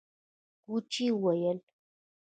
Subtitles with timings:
[0.63, 1.57] کوچي وويل: